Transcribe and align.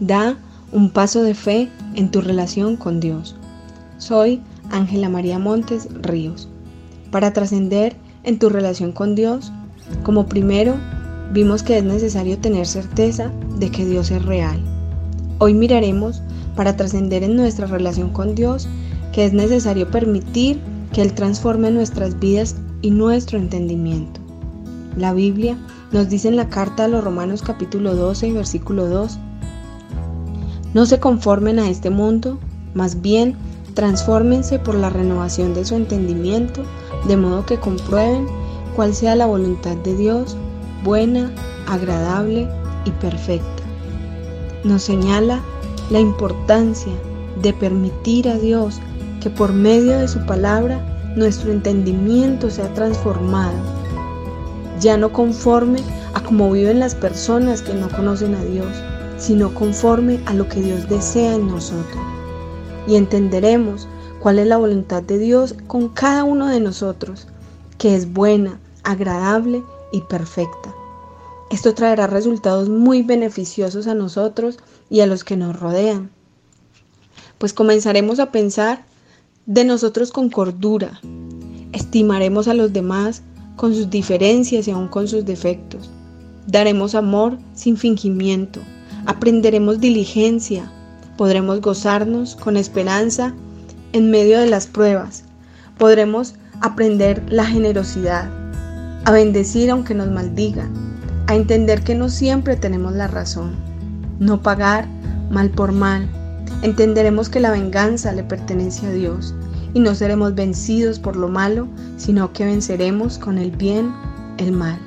Da 0.00 0.36
un 0.72 0.90
paso 0.90 1.22
de 1.22 1.34
fe 1.34 1.70
en 1.94 2.10
tu 2.10 2.20
relación 2.20 2.76
con 2.76 3.00
Dios. 3.00 3.34
Soy 3.96 4.42
Ángela 4.70 5.08
María 5.08 5.38
Montes 5.38 5.88
Ríos. 6.02 6.48
Para 7.10 7.32
trascender 7.32 7.96
en 8.22 8.38
tu 8.38 8.50
relación 8.50 8.92
con 8.92 9.14
Dios, 9.14 9.52
como 10.02 10.26
primero, 10.26 10.74
vimos 11.32 11.62
que 11.62 11.78
es 11.78 11.84
necesario 11.84 12.36
tener 12.38 12.66
certeza 12.66 13.30
de 13.58 13.70
que 13.70 13.86
Dios 13.86 14.10
es 14.10 14.22
real. 14.24 14.60
Hoy 15.38 15.54
miraremos, 15.54 16.22
para 16.56 16.76
trascender 16.76 17.22
en 17.22 17.36
nuestra 17.36 17.66
relación 17.66 18.10
con 18.10 18.34
Dios, 18.34 18.68
que 19.12 19.24
es 19.24 19.32
necesario 19.32 19.90
permitir 19.90 20.60
que 20.92 21.00
Él 21.00 21.14
transforme 21.14 21.70
nuestras 21.70 22.18
vidas 22.18 22.56
y 22.82 22.90
nuestro 22.90 23.38
entendimiento. 23.38 24.20
La 24.96 25.14
Biblia 25.14 25.56
nos 25.92 26.08
dice 26.08 26.28
en 26.28 26.36
la 26.36 26.48
carta 26.48 26.84
a 26.84 26.88
los 26.88 27.04
Romanos 27.04 27.42
capítulo 27.42 27.94
12, 27.94 28.32
versículo 28.32 28.86
2, 28.88 29.18
no 30.76 30.84
se 30.84 31.00
conformen 31.00 31.58
a 31.58 31.70
este 31.70 31.88
mundo, 31.88 32.38
más 32.74 33.00
bien 33.00 33.34
transfórmense 33.72 34.58
por 34.58 34.74
la 34.74 34.90
renovación 34.90 35.54
de 35.54 35.64
su 35.64 35.74
entendimiento, 35.74 36.64
de 37.08 37.16
modo 37.16 37.46
que 37.46 37.58
comprueben 37.58 38.26
cuál 38.74 38.94
sea 38.94 39.16
la 39.16 39.24
voluntad 39.24 39.74
de 39.78 39.96
Dios, 39.96 40.36
buena, 40.84 41.32
agradable 41.66 42.46
y 42.84 42.90
perfecta. 42.90 43.62
Nos 44.64 44.82
señala 44.82 45.40
la 45.88 45.98
importancia 45.98 46.92
de 47.40 47.54
permitir 47.54 48.28
a 48.28 48.36
Dios 48.36 48.78
que 49.22 49.30
por 49.30 49.54
medio 49.54 49.98
de 49.98 50.08
su 50.08 50.26
palabra 50.26 51.14
nuestro 51.16 51.52
entendimiento 51.52 52.50
sea 52.50 52.68
transformado, 52.74 53.56
ya 54.78 54.98
no 54.98 55.10
conforme 55.10 55.78
a 56.12 56.20
cómo 56.20 56.52
viven 56.52 56.80
las 56.80 56.94
personas 56.94 57.62
que 57.62 57.72
no 57.72 57.88
conocen 57.88 58.34
a 58.34 58.44
Dios, 58.44 58.68
sino 59.18 59.54
conforme 59.54 60.20
a 60.26 60.34
lo 60.34 60.48
que 60.48 60.60
Dios 60.60 60.88
desea 60.88 61.34
en 61.34 61.48
nosotros. 61.48 62.02
Y 62.86 62.96
entenderemos 62.96 63.88
cuál 64.20 64.38
es 64.38 64.46
la 64.46 64.56
voluntad 64.56 65.02
de 65.02 65.18
Dios 65.18 65.54
con 65.66 65.88
cada 65.88 66.24
uno 66.24 66.48
de 66.48 66.60
nosotros, 66.60 67.26
que 67.78 67.94
es 67.94 68.12
buena, 68.12 68.60
agradable 68.84 69.62
y 69.92 70.00
perfecta. 70.02 70.74
Esto 71.50 71.74
traerá 71.74 72.06
resultados 72.06 72.68
muy 72.68 73.02
beneficiosos 73.02 73.86
a 73.86 73.94
nosotros 73.94 74.58
y 74.90 75.00
a 75.00 75.06
los 75.06 75.24
que 75.24 75.36
nos 75.36 75.58
rodean. 75.58 76.10
Pues 77.38 77.52
comenzaremos 77.52 78.18
a 78.18 78.32
pensar 78.32 78.84
de 79.46 79.64
nosotros 79.64 80.10
con 80.10 80.28
cordura, 80.28 81.00
estimaremos 81.72 82.48
a 82.48 82.54
los 82.54 82.72
demás 82.72 83.22
con 83.56 83.74
sus 83.74 83.90
diferencias 83.90 84.66
y 84.66 84.72
aún 84.72 84.88
con 84.88 85.06
sus 85.06 85.24
defectos, 85.24 85.90
daremos 86.46 86.94
amor 86.94 87.38
sin 87.54 87.76
fingimiento, 87.76 88.60
aprenderemos 89.06 89.80
diligencia, 89.80 90.70
podremos 91.16 91.60
gozarnos 91.60 92.36
con 92.36 92.56
esperanza 92.56 93.32
en 93.92 94.10
medio 94.10 94.38
de 94.38 94.46
las 94.46 94.66
pruebas, 94.66 95.24
podremos 95.78 96.34
aprender 96.60 97.22
la 97.28 97.46
generosidad, 97.46 98.30
a 99.04 99.12
bendecir 99.12 99.70
aunque 99.70 99.94
nos 99.94 100.10
maldigan, 100.10 100.72
a 101.28 101.34
entender 101.34 101.82
que 101.82 101.94
no 101.94 102.08
siempre 102.08 102.56
tenemos 102.56 102.92
la 102.92 103.06
razón, 103.06 103.54
no 104.18 104.42
pagar 104.42 104.86
mal 105.30 105.50
por 105.50 105.72
mal, 105.72 106.08
entenderemos 106.62 107.28
que 107.28 107.40
la 107.40 107.50
venganza 107.50 108.12
le 108.12 108.24
pertenece 108.24 108.86
a 108.86 108.92
Dios 108.92 109.34
y 109.74 109.80
no 109.80 109.94
seremos 109.94 110.34
vencidos 110.34 110.98
por 110.98 111.16
lo 111.16 111.28
malo, 111.28 111.68
sino 111.96 112.32
que 112.32 112.44
venceremos 112.44 113.18
con 113.18 113.38
el 113.38 113.50
bien 113.50 113.92
el 114.38 114.52
mal. 114.52 114.85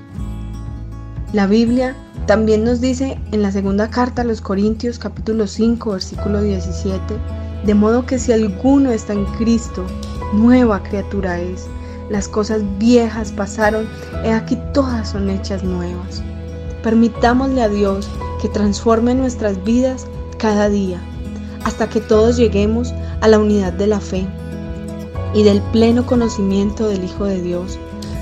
La 1.32 1.46
Biblia 1.46 1.96
también 2.26 2.64
nos 2.64 2.82
dice 2.82 3.20
en 3.32 3.44
la 3.44 3.52
segunda 3.52 3.92
carta 3.92 4.24
a 4.24 4.26
los 4.26 4.42
Corintios 4.42 4.98
capítulo 4.98 5.46
5 5.46 5.92
versículo 5.92 6.42
17, 6.42 7.00
de 7.68 7.74
modo 7.76 8.04
que 8.04 8.18
si 8.18 8.32
alguno 8.32 8.90
está 8.90 9.14
en 9.14 9.26
Cristo, 9.38 9.86
nueva 10.34 10.82
criatura 10.82 11.40
es. 11.40 11.68
Las 12.10 12.28
cosas 12.28 12.64
viejas 12.80 13.32
pasaron, 13.32 13.88
y 14.26 14.30
aquí 14.30 14.58
todas 14.74 15.10
son 15.10 15.30
hechas 15.30 15.64
nuevas. 15.64 16.24
Permitámosle 16.82 17.62
a 17.62 17.70
Dios 17.70 18.10
que 18.42 18.50
transforme 18.50 19.14
nuestras 19.14 19.64
vidas 19.64 20.08
cada 20.40 20.68
día, 20.68 21.00
hasta 21.64 21.88
que 21.90 22.02
todos 22.02 22.38
lleguemos 22.38 22.92
a 23.22 23.28
la 23.28 23.38
unidad 23.38 23.74
de 23.74 23.86
la 23.86 24.00
fe 24.00 24.26
y 25.36 25.44
del 25.44 25.62
pleno 25.72 26.08
conocimiento 26.08 26.88
del 26.88 27.04
Hijo 27.04 27.26
de 27.26 27.40
Dios, 27.40 27.78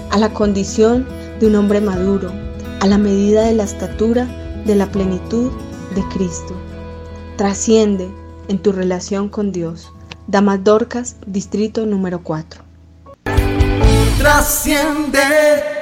a 0.09 0.17
la 0.17 0.33
condición 0.33 1.07
de 1.39 1.47
un 1.47 1.55
hombre 1.55 1.79
maduro, 1.79 2.46
a 2.79 2.87
la 2.87 2.97
medida 2.97 3.43
de 3.43 3.53
la 3.53 3.63
estatura 3.63 4.27
de 4.65 4.75
la 4.75 4.87
plenitud 4.87 5.51
de 5.95 6.03
Cristo. 6.13 6.55
Trasciende 7.37 8.09
en 8.47 8.59
tu 8.59 8.71
relación 8.71 9.29
con 9.29 9.51
Dios. 9.51 9.91
Damas 10.27 10.63
Dorcas, 10.63 11.15
distrito 11.25 11.85
número 11.85 12.21
4. 12.23 12.61
Trasciende 14.19 15.76